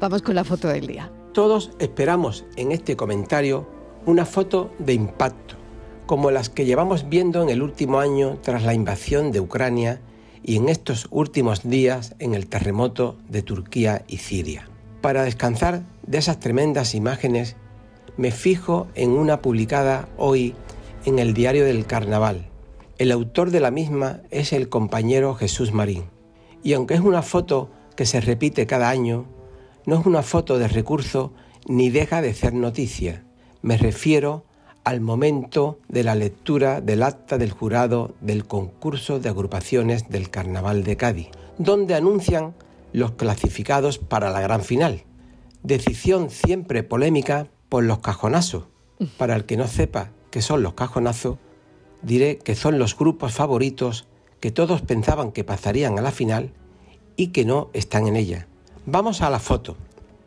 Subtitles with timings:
[0.00, 1.12] Vamos con la foto del día.
[1.32, 3.68] Todos esperamos en este comentario
[4.06, 5.54] una foto de impacto,
[6.06, 10.00] como las que llevamos viendo en el último año tras la invasión de Ucrania
[10.42, 14.68] y en estos últimos días en el terremoto de Turquía y Siria.
[15.00, 17.54] Para descansar de esas tremendas imágenes,
[18.16, 20.56] me fijo en una publicada hoy
[21.04, 22.48] en el diario del Carnaval.
[22.98, 26.10] El autor de la misma es el compañero Jesús Marín.
[26.64, 29.26] Y aunque es una foto que se repite cada año,
[29.86, 31.32] no es una foto de recurso
[31.66, 33.24] ni deja de ser noticia.
[33.62, 34.44] Me refiero
[34.84, 40.84] al momento de la lectura del acta del jurado del concurso de agrupaciones del Carnaval
[40.84, 41.28] de Cádiz,
[41.58, 42.54] donde anuncian
[42.92, 45.04] los clasificados para la gran final.
[45.62, 48.64] Decisión siempre polémica por los cajonazos.
[49.16, 51.38] Para el que no sepa qué son los cajonazos,
[52.02, 54.06] diré que son los grupos favoritos
[54.40, 56.52] que todos pensaban que pasarían a la final
[57.16, 58.46] y que no están en ella.
[58.86, 59.78] Vamos a la foto.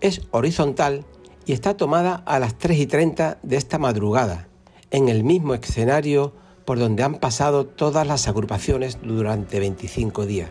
[0.00, 1.04] Es horizontal
[1.44, 4.48] y está tomada a las 3 y 30 de esta madrugada,
[4.90, 6.32] en el mismo escenario
[6.64, 10.48] por donde han pasado todas las agrupaciones durante 25 días,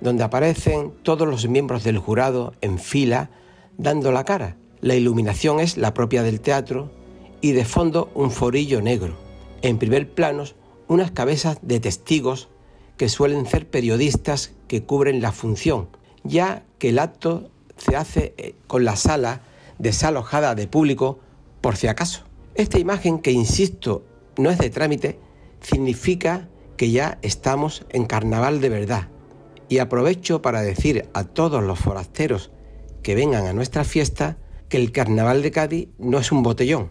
[0.00, 3.30] donde aparecen todos los miembros del jurado en fila
[3.76, 4.56] dando la cara.
[4.80, 6.90] La iluminación es la propia del teatro
[7.40, 9.16] y de fondo un forillo negro.
[9.62, 10.42] En primer plano,
[10.88, 12.48] unas cabezas de testigos
[12.96, 15.88] que suelen ser periodistas que cubren la función,
[16.24, 19.40] ya que el acto se hace eh, con la sala
[19.78, 21.20] desalojada de público
[21.60, 22.24] por si acaso.
[22.54, 24.04] Esta imagen, que insisto,
[24.36, 25.18] no es de trámite,
[25.60, 29.08] significa que ya estamos en carnaval de verdad.
[29.68, 32.50] Y aprovecho para decir a todos los forasteros
[33.02, 34.38] que vengan a nuestra fiesta
[34.68, 36.90] que el carnaval de Cádiz no es un botellón.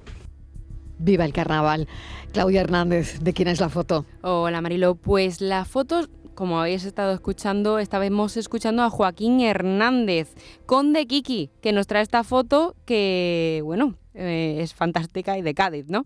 [0.99, 1.87] Viva el carnaval.
[2.33, 4.05] Claudia Hernández, ¿de quién es la foto?
[4.21, 10.35] Hola Marilo, pues la foto como habéis estado escuchando, estábamos escuchando a Joaquín Hernández,
[10.67, 15.87] conde Kiki, que nos trae esta foto que, bueno, eh, es fantástica y de Cádiz,
[15.89, 16.05] ¿no?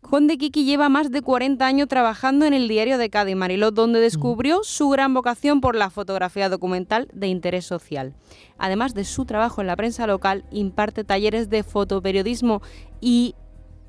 [0.00, 4.00] Conde Kiki lleva más de 40 años trabajando en el diario de Cádiz, Mariló, donde
[4.00, 4.02] mm.
[4.02, 8.16] descubrió su gran vocación por la fotografía documental de interés social.
[8.58, 12.62] Además de su trabajo en la prensa local, imparte talleres de fotoperiodismo
[13.00, 13.36] y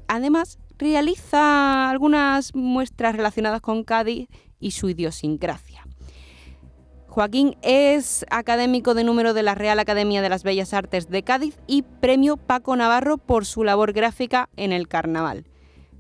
[0.07, 4.27] además realiza algunas muestras relacionadas con Cádiz
[4.59, 5.85] y su idiosincrasia.
[7.07, 11.59] Joaquín es académico de número de la Real Academia de las Bellas Artes de Cádiz
[11.67, 15.45] y premio Paco Navarro por su labor gráfica en el carnaval.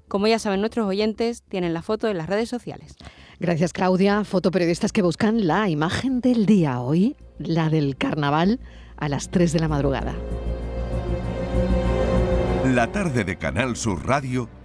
[0.07, 2.95] Como ya saben nuestros oyentes, tienen la foto en las redes sociales.
[3.39, 4.23] Gracias Claudia.
[4.23, 8.59] Fotoperiodistas que buscan la imagen del día hoy, la del carnaval,
[8.97, 10.15] a las 3 de la madrugada.
[12.65, 14.49] La tarde de Canal Sur Radio